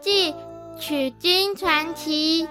[0.00, 0.32] 记》
[0.78, 2.48] 取经传奇，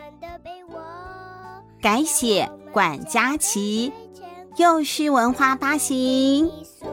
[1.81, 3.91] 改写管家琪，
[4.57, 6.49] 幼狮文化发行。
[6.63, 6.85] 诉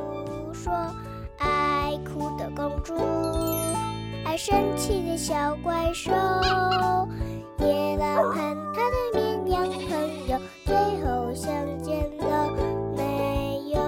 [0.52, 0.72] 说
[1.38, 2.95] 爱哭的公主，
[4.24, 6.10] 爱生气的小怪兽，
[7.59, 8.34] 野狼和
[8.74, 12.51] 他的绵羊朋友，最后相见了
[12.96, 13.80] 没有？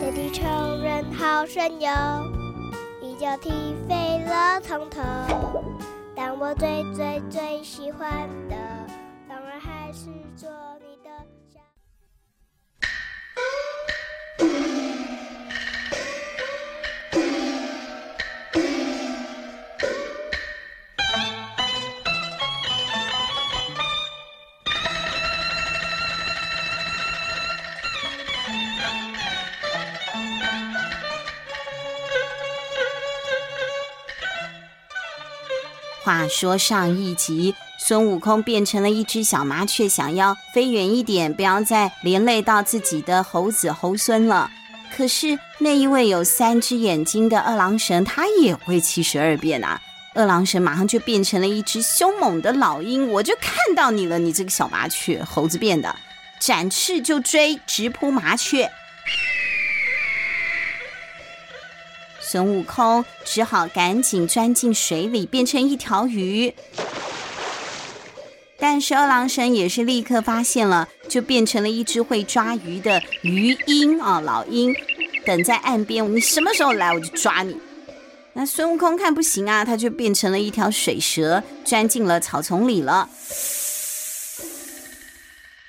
[0.00, 2.27] 海底超人好神勇。
[3.40, 5.00] 踢飞了从头，
[6.14, 8.56] 但我最最最喜欢的，
[36.08, 44.50] 话说上一集，孙悟空变成了一只小麻雀，想要飞远一点，不要再连累到自己的猴子猴孙了。
[44.96, 49.78] 可是那一位有三只眼睛的二郎神，他也会七十二变啊！
[50.14, 55.94] 二郎神马上就变成了一只凶猛的老鹰，我就看到你了，你这个小麻雀，猴子变的，
[56.40, 58.70] 展翅就追，直扑麻雀。
[62.30, 66.52] 孙悟空只好赶紧钻进水里，变成一条鱼。
[68.58, 74.74] 但是二郎神也是立刻发现了，就变成了一只会抓鱼的鱼鹰啊，老鹰，
[75.24, 76.14] 等在岸边。
[76.14, 77.56] 你什么时候来，我就抓你。
[78.34, 83.08] 那孙悟空看不行啊，他就变成了一条水蛇，钻进了草丛里了。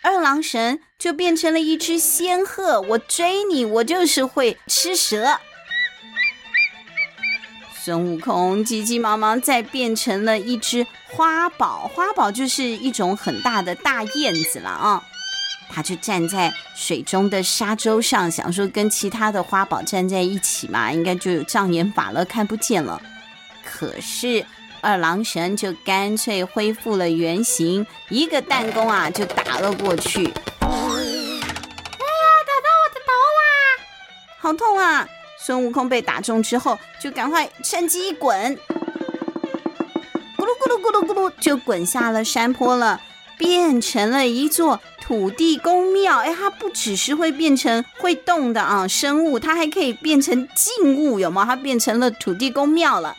[0.02, 5.40] 二郎神就变成了一只仙鹤，我追你，我就是会吃蛇。
[7.90, 15.04] 孙悟空急急忙忙再变成了一只花宝，花宝就是一种很大的大燕子了啊！
[15.72, 23.02] 他就站在水中的沙洲上，想说跟其他的花宝站在一起嘛，应该就有障眼法了，看不见了。
[23.66, 24.46] 可是
[24.82, 30.28] 二郎神就干脆恢复了原形，一个弹弓啊就打了过去。
[30.28, 31.42] 哎呀，
[32.46, 33.50] 打到我的头啦！
[34.38, 35.10] 好痛啊！
[35.42, 38.56] 孙悟空被打中之后，就赶快趁机一滚，
[40.38, 43.02] 咕噜咕噜咕噜咕噜，就滚下了山坡了，
[43.38, 46.18] 变成了一座土地公庙。
[46.18, 51.46] 哎，它不只是会变成会动的啊生物，它还可以变成静物，有吗？
[51.46, 53.16] 它变成了土地公庙了。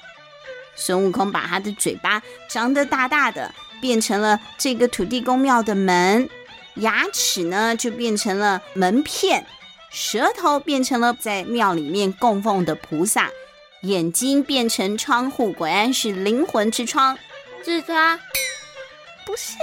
[0.77, 6.29] 孙悟空把他的嘴巴张得大大的，变成了这个土地公庙的门，
[6.77, 9.47] 牙齿呢就变成了门片。
[9.91, 13.29] 舌头变成了在庙里面供奉的菩萨，
[13.83, 17.19] 眼睛变成窗户，果然是灵魂之窗。
[17.65, 18.19] 痔疮？
[19.27, 19.55] 不是，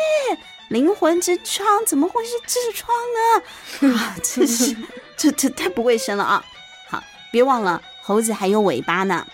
[0.70, 3.96] 灵魂之窗怎么会是痔疮呢？
[3.98, 4.76] 啊，真是，
[5.16, 6.46] 这这太不卫生了啊！
[6.90, 7.02] 好，
[7.32, 9.26] 别忘了猴子还有尾巴呢，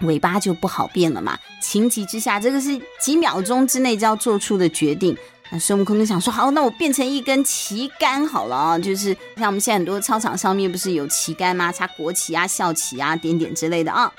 [0.00, 1.38] 尾巴就不好变了嘛。
[1.62, 5.16] 情急之下，这个是几秒钟之内就要做出的决定。
[5.50, 11.72] 那孙悟空就想说：“好，那我变成一根旗杆好了啊，就是像我们现在很多操场上面不是有旗杆吗？
[11.72, 14.12] 插国旗啊、校旗啊、点点之类的啊。”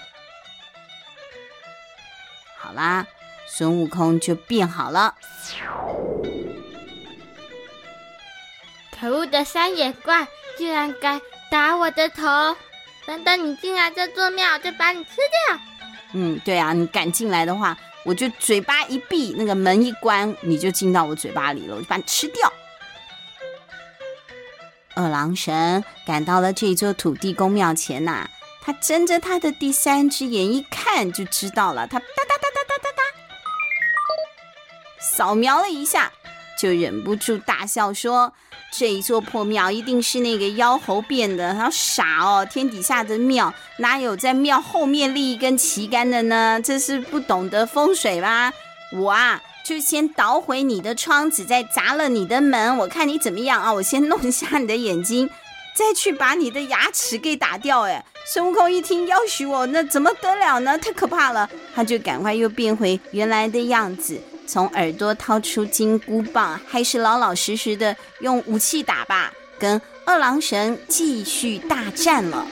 [2.58, 3.06] 好啦，
[3.48, 5.14] 孙悟空就变好了。
[9.00, 12.24] 可恶的三眼怪，居然敢打我的头！
[13.06, 15.60] 等等你进来这座庙，我就把你吃掉。
[16.14, 17.78] 嗯，对啊，你敢进来的话。
[18.06, 22.52] 我就嘴巴一闭，那个门一关，你就进到我嘴巴里了，我就把你吃掉。
[24.96, 28.30] 二郎神赶到了这座土地公庙前呐、
[28.62, 33.04] 他睁着他的第三只眼一看就知道了，他哒哒哒哒哒哒哒，
[35.00, 36.12] 扫描了一下，
[36.60, 38.34] 就忍不住大笑说。
[38.72, 42.48] 这一座破庙一定是那个妖猴变的，好傻哦！
[42.50, 46.62] 天底下的庙哪有在庙后面立一根旗杆的呢？
[46.64, 48.54] 这是不懂得风水吗？
[48.94, 53.74] 我啊，就先捣毁你的窗子，再砸了你的门，我看你怎么样啊！
[53.74, 55.30] 我先弄瞎你的眼睛，
[55.76, 57.82] 再去把你的牙齿给打掉。
[57.82, 60.78] 哎，孙悟空一听要许我，那怎么得了呢？
[60.78, 61.50] 太可怕了！
[61.76, 64.22] 他就赶快又变回原来的样子。
[64.50, 72.48] 从耳朵掏出金箍棒，还是老老实实的用武器打吧，跟二郎神继续大战了。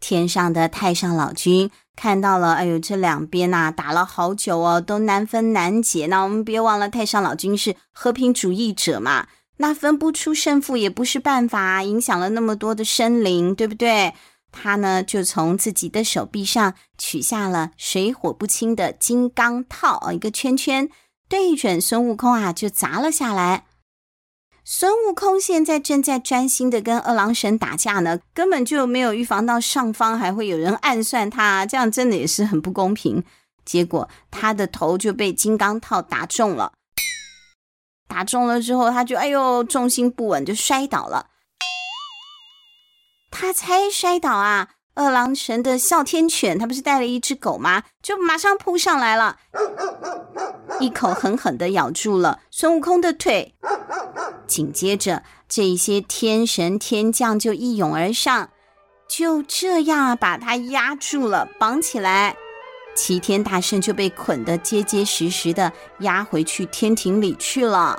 [0.00, 6.06] 天上的太上老君看到了，哎呦，这两边呐、打了好久哦，都难分难解。
[6.06, 9.26] 那我们别忘了，太上老君是和平主义者嘛。
[9.58, 14.14] 那分不出胜负也不是办法，影响了那么多的生灵，对不对？
[14.52, 20.88] 他呢，就从自己的手臂上取下了水火不侵的金刚套，一个圈圈，
[21.28, 23.64] 对准孙悟空啊，就砸了下来。
[24.64, 33.24] 孙悟空现在正在专心的跟二郎神打架呢，根本就没有预防到上方还会有人暗算他，这样真的也是很不公平。
[33.64, 36.72] 结果他的头就被金刚套打中了，
[38.06, 41.30] 打中了之后，他就哎呦，重心不稳就摔倒了。
[43.32, 47.82] 他才摔倒啊，二郎神的哮天犬，他不是带了一只狗吗？
[48.02, 49.38] 就马上扑上来了，
[50.78, 53.54] 一口狠狠的咬住了孙悟空的腿。
[54.46, 58.50] 紧接着，这一些天神天将就一拥而上，
[59.08, 62.36] 就这样把他压住了，绑起来。
[62.94, 67.98] 齐天大圣就被捆得结结实实的，压回去天庭里去了。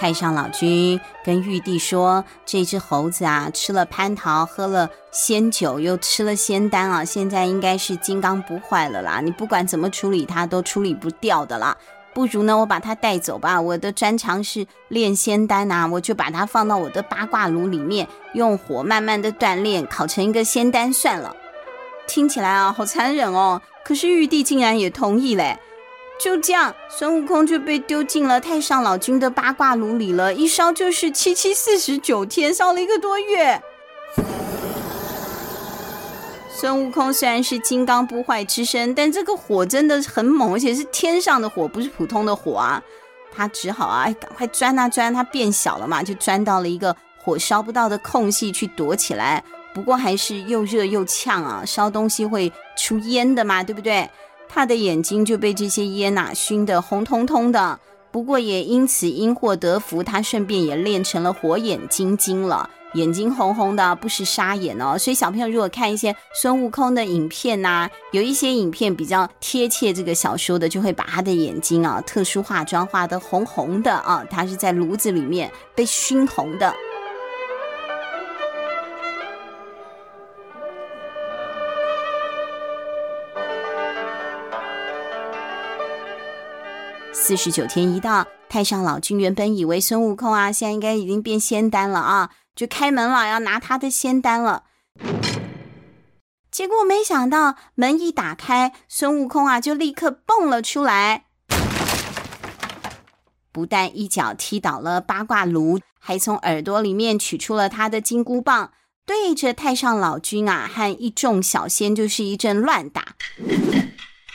[0.00, 9.20] 太上老君跟玉帝说：“这只猴子啊，吃了蟠桃，喝了仙酒，又吃了仙丹啊，现在应该是金刚不坏了啦。
[9.20, 11.76] 你不管怎么处理它，都处理不掉的啦。
[12.14, 13.60] 不如呢，我把它带走吧。
[13.60, 21.36] 我的专长是炼仙丹呐、啊，我就把它放到我的八卦炉里面，用火慢慢的锻炼，烤成一个仙丹算了。
[22.08, 23.60] 听起来啊，好残忍哦。
[23.84, 25.58] 可是玉帝竟然也同意嘞。”
[26.22, 33.62] 就这样，孙悟空就被丢进了太上老君的八卦炉里了，一烧就是七七四十九天，烧了一个多月。
[36.50, 42.82] 孙悟空虽然是金刚不坏之身，但这个火真的很猛，而且是天上的火，不是普通的火啊。
[43.32, 49.42] 他只好啊，赶快钻啊钻，他变小了嘛，就钻到了一个火烧不到的空隙去躲起来。
[49.72, 54.10] 不过还是又热又呛啊，烧东西会出烟的嘛，对不对？
[54.52, 57.78] 他的眼睛就被这些烟呐熏得红彤彤的，
[58.10, 64.98] 不过也因此因祸得福，他顺便也练成了火眼金睛了，眼睛红红的，不是沙眼哦。
[64.98, 76.74] 所以小朋友如果看一些孙悟空的影片呐，有一些影片比较贴切这个小说的，就会把他的眼睛啊特殊化妆画得红红的啊，他是在炉子里面被熏红的。
[87.30, 94.64] 四十九天一到，太上老君原本以为孙悟空啊，现在应该已经变仙丹了啊，就开门了，要拿他的仙丹了。
[96.50, 101.26] 结果没想到门一打开，孙悟空啊就立刻蹦了出来，
[103.52, 108.72] 不但一脚踢倒了八卦炉，还从耳朵里面取出了他的金箍棒，
[109.06, 113.14] 对着太上老君啊和一众小仙就是一阵乱打，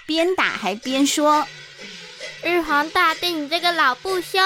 [0.08, 1.46] 边打还边说。
[2.46, 4.40] 玉皇大帝，你这个老不休，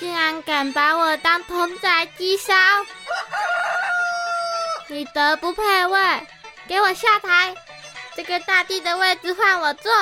[0.00, 2.54] 竟然敢把我当童宰鸡烧！
[4.88, 6.26] 你德不配位，
[6.66, 7.54] 给我下台！
[8.16, 9.92] 这个大帝的位置换我坐。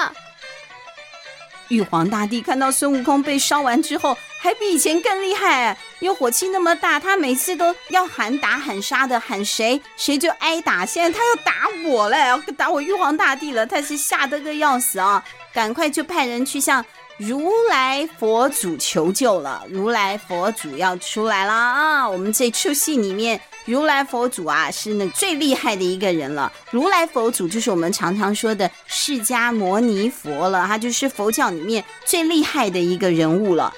[1.66, 10.86] 玉皇大帝看到孙悟空被烧完之后，还比以前更厉害，因为火气那么大，他每次都要喊打喊杀的，喊谁谁就挨打。
[10.86, 15.24] 现在他要打我了，要打我玉皇大帝了，他是吓得个要死啊！
[15.52, 16.86] 赶快就派人去向。
[17.18, 22.06] 如来佛祖求救了，如来佛祖要出来了啊！
[22.06, 26.52] 我们这出戏里面，如来佛祖啊是那最厉害的一个人了。
[26.70, 33.72] 如来佛祖就是我们常常说的释迦牟尼佛了，他就是佛教里面最厉害的一个人物了。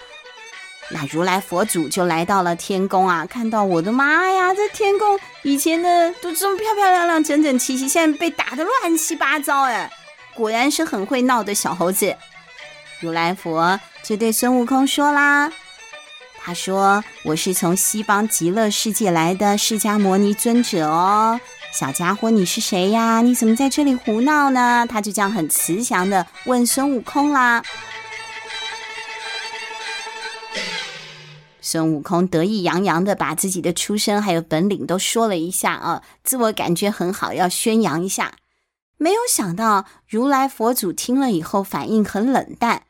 [0.90, 9.88] 那如来佛祖就来到了天宫啊，看到我的妈呀，这天宫以前的都这么漂漂亮亮、整整齐齐，现在被打得乱七八糟哎，
[10.35, 12.16] 果然是很会闹的小猴子。
[13.00, 15.52] 如来佛就对孙悟空说啦
[16.43, 21.38] ：“他说我是从西方极乐世界来的释迦牟尼尊者哦，
[21.73, 23.21] 小家伙你是谁呀？
[23.21, 27.62] 你怎么在这里胡闹呢？”他就这样很慈祥的问孙悟空啦。
[31.61, 38.33] 孙悟空得意洋洋的把自己的出身还有本领都说了一下啊，自我感觉很好，要宣扬一下。
[38.97, 42.83] 没有想到如来佛祖听了以后反应很冷淡。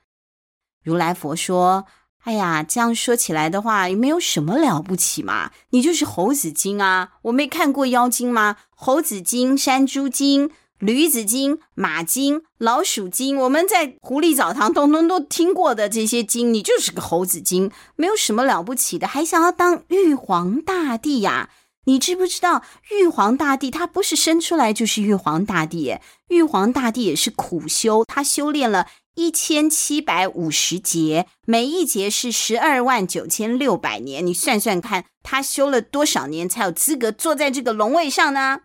[0.89, 1.85] 如来佛说
[2.25, 5.51] ：“哎呀，这样说起来的话，也没有什么了不起嘛。
[5.71, 7.11] 你就是猴子精啊！
[7.23, 8.57] 我没看过妖精吗？
[8.71, 21.51] 猴子精、山猪精、驴子精、马精、老鼠精，我们在狐狸澡堂通通都听过的这些精，你就是个猴子精，没有什么了不起的，还想要当玉皇大帝呀？
[21.85, 25.97] 你知不知道玉皇大帝他不是生出来就是玉皇大帝？
[26.29, 28.87] 玉皇大帝也是苦修，他修炼了。
[29.19, 34.25] 一千七百五十劫，每一劫是十二万九千六百年。
[34.25, 38.61] 你算算看，他修了多少年才有资格坐在这个龙位上呢？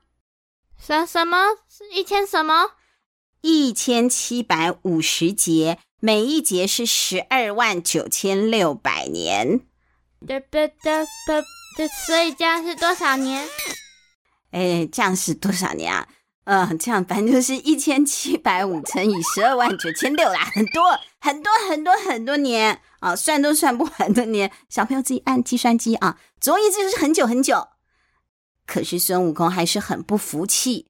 [0.78, 1.56] 什什么？
[1.68, 2.74] 是一千什么？
[3.42, 9.62] 一千七百五十劫，每一劫是十二万九千六百年。
[10.28, 11.44] 对对对对
[11.76, 13.44] 对，所以这样是多少年？
[14.52, 16.08] 哎，这样是多少年啊？
[16.46, 24.52] 嗯，这样反正就是一千七百五乘以十二万九千六啦，很多很多很多很多年啊，算都算不完的年。
[24.68, 27.70] 小朋友自己按计算机啊，总而言之就是很久很久。
[28.66, 30.88] 可是孙悟空还是很不服气，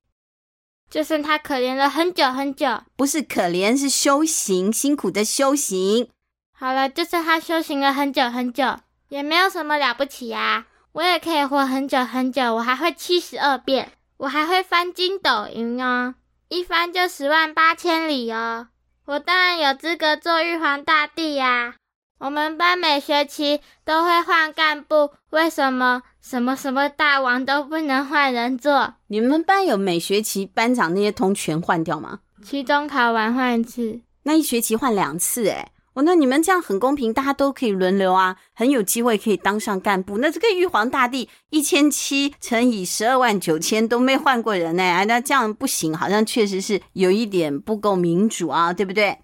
[0.89, 6.09] 就算他可怜了很久很久，不是可怜，是修行，辛苦的修行。
[6.51, 8.77] 好了，就算他修行了很久很久，
[9.09, 10.67] 也没有什么了不起呀。
[10.93, 13.91] 我也可以活很久很久，我还会七十二变。
[14.17, 16.15] 我还会翻筋斗云哦，
[16.49, 18.67] 一翻就十万八千里哦。
[19.05, 21.75] 我当然有资格做玉皇大帝呀。
[22.19, 28.93] 我们班每学期都会换干部，为什么什么什么大王都不能换人做？
[29.07, 32.19] 你们班有每学期班长那些通全换掉吗？
[32.41, 40.17] 期中考完换一次，那一学期换两次诶哦，那你们这样很公平，大家都可以轮流啊，很有机会可以当上干部。
[40.17, 49.19] 那这个玉皇大帝一千七乘以十二万九千都没换过人呢，那这样不行，好像确实是有一点不够民主啊，对不对？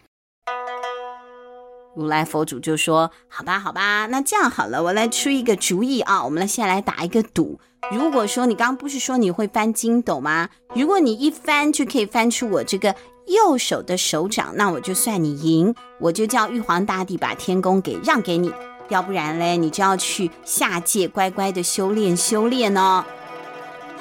[1.95, 7.59] 如来佛祖就说：“好吧，好吧，那这样好了，我来出一个主意啊，我们来现在来打一个赌。
[7.91, 10.47] 如果说你刚不是说你会翻筋斗吗？
[10.75, 12.95] 如果你一翻就可以翻出我这个。”
[13.29, 18.51] 右手的手掌，那我就算你赢，我就叫玉皇大帝把天宫给让给你，
[18.89, 23.05] 要不然嘞，你就要去下界乖乖的修炼修炼哦。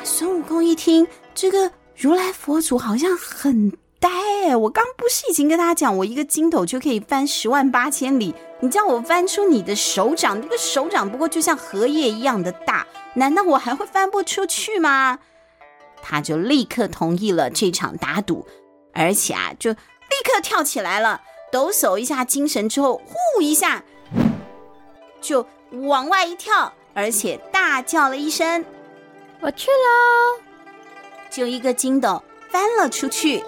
[0.02, 3.70] 孙悟空一听，这个如来佛祖好像很
[4.00, 4.08] 呆
[4.44, 15.18] 哎，我刚不是已经跟他讲，我一个筋斗就可以翻十万八千里，你叫我翻出你的手掌，那个手掌不过就像荷叶一样的大，难道我还会翻不出去吗？
[16.00, 18.47] 他就立刻同意了这场打赌。
[18.98, 19.78] 而且啊，就立
[20.24, 23.84] 刻跳起来了，抖擞一下精神之后，呼一下
[25.20, 28.64] 就往外一跳，而且大叫了一声
[29.40, 30.42] ：“我去喽！”
[31.30, 33.44] 就一个筋斗翻了出去。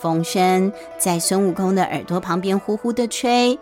[0.00, 3.58] 风声在孙悟空的耳朵旁边呼呼的吹，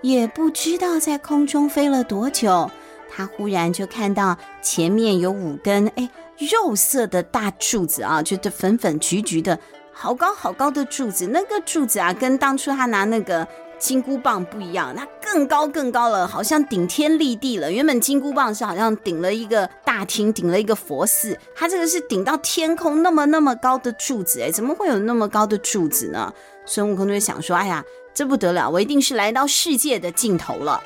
[0.00, 2.70] 也不知道在空中飞了多久。
[3.14, 6.08] 他忽然就看到前面有五根哎
[6.38, 9.58] 肉色的大柱子啊，就这粉粉橘橘的，
[9.92, 11.26] 好高好高的柱子。
[11.26, 13.46] 那个柱子啊，跟当初他拿那个。
[13.82, 17.72] 金箍棒不一样，它更高更高了，好像顶天立地了。
[17.72, 26.32] 原本金箍棒是好像顶了一个大厅，顶了一个佛寺，它这个是顶到天空那么那么高的柱子，哎，怎么会有那么高的柱子呢？
[26.64, 27.84] 孙悟空就想说：“哎呀，
[28.14, 30.80] 这不得了，我一定是来到世界的尽头了。”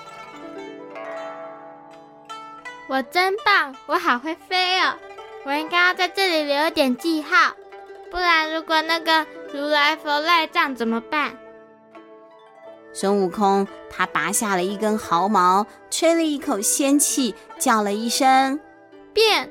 [2.89, 4.95] 我真棒，我好会飞哦！
[5.45, 7.53] 我应该要在这里留一点记号，
[8.11, 11.37] 不然如果那个如来佛赖账怎么办？
[12.99, 18.59] 孙悟空他拔下了一根毫毛，吹了一口仙气，叫了一声
[19.13, 19.51] “变”，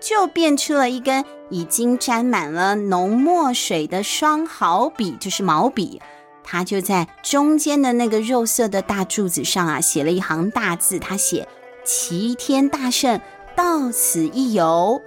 [0.00, 6.02] 就变出了一根已经沾满了浓墨水的双毫笔，就是毛笔。
[6.42, 11.46] 他就在中间的那个肉色的大柱子上啊，写了一行大字，他写
[11.86, 13.20] ：“齐天大圣
[13.54, 15.00] 到此一游。”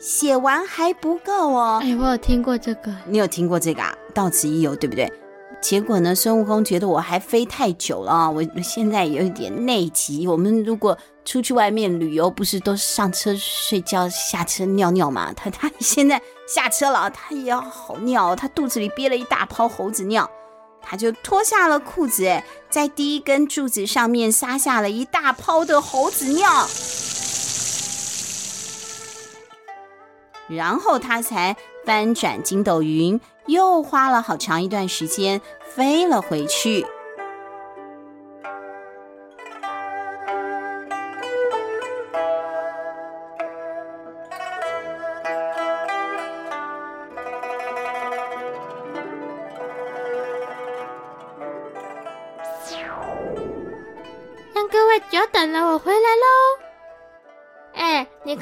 [0.00, 1.78] 写完还不够哦！
[1.82, 3.94] 哎，我有听过这个，你有听过这个啊？
[4.14, 5.12] 到此一游，对不对？
[5.60, 10.26] 结果呢，孙悟空觉得我还飞太久了啊，我现在有一点内急。
[10.26, 15.34] 我们如果出去外面旅游，不是都上车睡觉，下车尿尿吗？
[15.36, 20.26] 他 他现在下车了，他也要好尿，他肚子里憋了一大泡猴子尿，
[20.80, 26.66] 他就脱下了裤子，哎，在第一根柱子上面撒下了一大泡的猴子尿。
[30.50, 36.84] 然后他才翻转筋斗云，又花了好长一段时间飞了回去。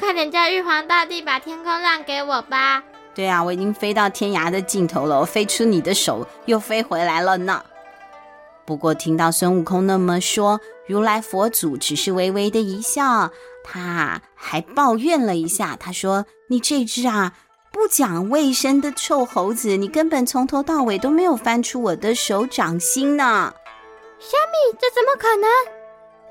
[0.09, 2.83] 快点叫玉皇大帝把天空让给我吧！
[3.13, 7.63] 对啊，我已经飞到天涯的尽头了，我飞出你的手，又飞回来了呢。
[8.65, 13.29] 不过听到孙悟空那么说，如来佛祖只是微微的一笑，
[13.63, 17.33] 他还抱怨了一下，他说：“你这只啊
[17.71, 23.53] 不讲卫生的臭猴子，你根本从头到尾都没有翻出我的手掌心呢。”
[24.17, 25.47] 虾米，这怎么可能？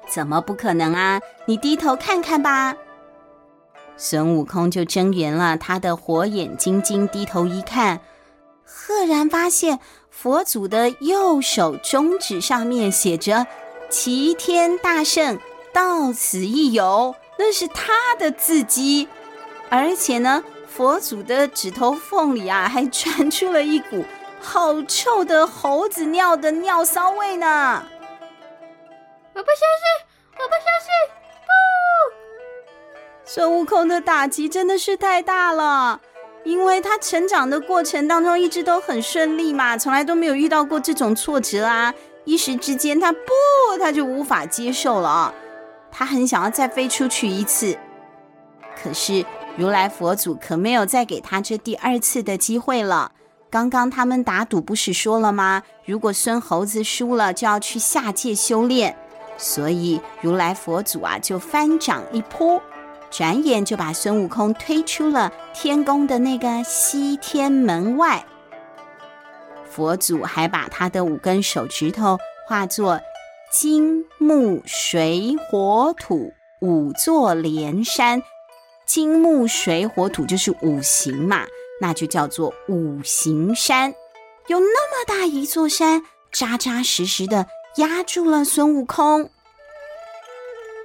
[0.08, 1.20] 怎么不可能啊？
[1.46, 2.74] 你低头看看吧。
[4.00, 8.00] 孙悟空就睁圆了他的火眼金睛，低头一看，
[8.64, 13.48] 赫然发现佛祖的右手中指上面写着
[13.90, 15.40] “齐天大圣
[15.72, 19.08] 到此一游”，那是他的字迹。
[19.68, 24.04] 而且呢，佛祖的指头缝里啊，还传出了一股
[24.40, 27.84] 好臭的猴子尿的尿骚味呢。
[29.34, 30.06] 我不相信，
[30.38, 31.17] 我不相信。
[33.30, 36.00] 孙悟空的打击真的是太大了，
[36.44, 41.92] 因为他成长的过程当中一直都很顺利嘛，从来都没有遇到过这种挫折啊。
[42.24, 43.18] 一时之间，他不，
[43.78, 45.34] 他就无法接受了，
[45.92, 47.76] 他很想要再飞出去一次。
[48.82, 49.22] 可是
[49.58, 53.12] 如来佛祖可没有再给他这第二次的机会了。
[53.50, 55.62] 刚刚他们打赌不是说了吗？
[55.84, 58.96] 如果孙猴子输了，就要去下界修炼。
[59.36, 62.58] 所以如来佛祖啊，就翻掌一扑。
[63.10, 68.24] 转眼就把孙悟空推出了天宫的那个西天门外。
[69.70, 73.00] 佛祖还把他的五根手指头化作
[73.52, 78.22] 金木水火土五座连山，
[78.84, 81.46] 金木水火土就是五行嘛，
[81.80, 83.94] 那就叫做五行山。
[84.48, 89.30] 有那么大一座山，扎扎实实的压住了孙悟空。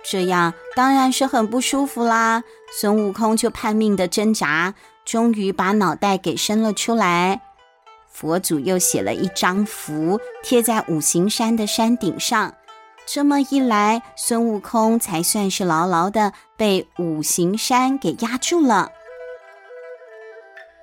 [0.04, 2.44] 这样当然是很不舒服啦！
[2.78, 4.74] 孙悟空就拼命的挣扎，
[5.06, 7.42] 终于把脑袋给伸了出来。
[8.12, 12.54] 佛祖又写了一张符，贴在五行山的山顶上。
[13.06, 18.92] 这么一来，孙悟空才算是牢牢的被五行山给压住了。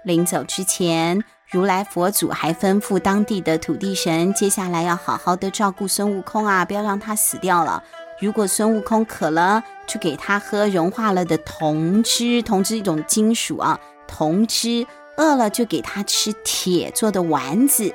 [0.04, 7.82] 临走之前，如来佛祖还吩咐当地的土地神，接下来要好好的照顾孙悟空啊，不要让他死掉了。
[8.20, 14.86] 如果孙悟空渴了，就给他喝融化了的铜汁，铜汁一种金属啊，铜汁。
[15.16, 17.94] 饿了就给他吃铁做的丸子。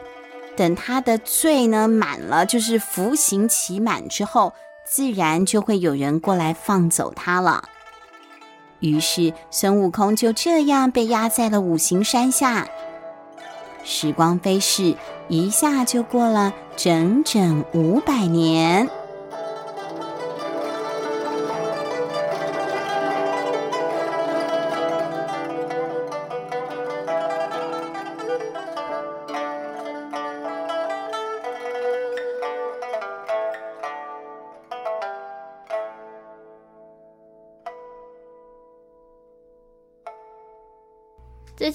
[0.55, 4.53] 等他的罪呢满了，就是服刑期满之后，
[4.85, 7.63] 自然就会有人过来放走他了。
[8.79, 12.67] 于是孙悟空就这样被压在了五行山下。
[13.83, 14.95] 时光飞逝，
[15.27, 18.87] 一下就过了整整五百年。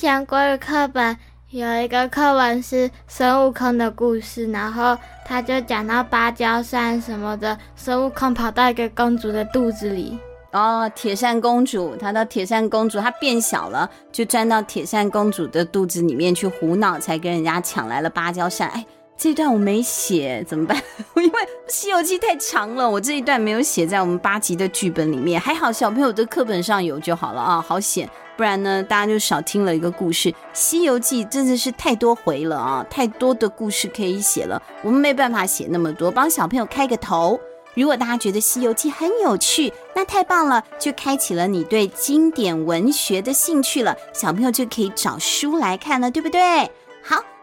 [0.00, 1.14] 前国语课本
[1.50, 10.18] 有一个课文是孙悟空的故事，然后他就讲到芭蕉扇什么的，孙悟空跑到一个公主的肚子里。
[10.52, 18.70] 哦，铁扇公主，他到铁扇公主，她变小了，就钻到铁扇公主的肚子里面去胡闹，才跟人家抢来了芭蕉扇。
[18.70, 18.82] 哎，
[19.18, 20.82] 这段我没写，怎么办？
[21.16, 21.28] 因为
[21.68, 25.38] 《西游记》太长了，我这一段没有写在我们八集的剧本里面。
[25.38, 28.08] 还好小朋友的课本上有就好了啊，好险。
[28.40, 30.32] 不然呢，大家就少听了一个故事。
[30.54, 37.38] 《西游记》真的是太多回了啊，太多的故事可以写了，我们没办法写那么多，帮小朋友开个头。
[37.74, 46.70] 如果大家觉得《西游记》很有趣，那太棒了，就开启了你对经典文学的兴趣了，小朋友就可以找书来看了，对不对？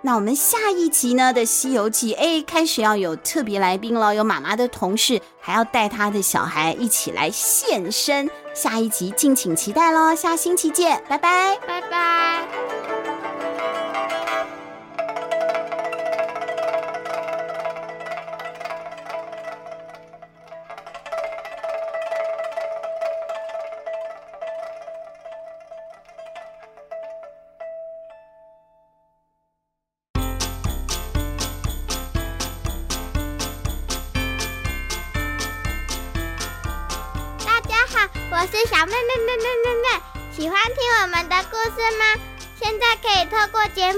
[0.07, 8.29] 那我们下一集呢的《西游记》，哎，开始要有特别来宾了，有妈妈的同事，还要带他的小孩一起来现身。
[8.53, 12.36] 下一集敬请期待喽，下星期见，拜拜，拜拜。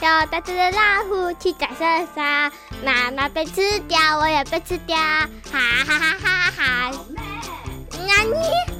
[0.00, 2.52] 有大只的老虎骑在身上，
[2.84, 6.92] 妈妈被吃掉，我也被吃掉，哈哈哈哈哈哈！
[8.06, 8.77] 那你？